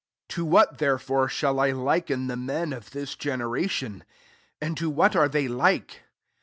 [0.29, 4.03] 31 To Kt therefore shall I liken the 1 of this generation?
[4.59, 6.01] and to are they like?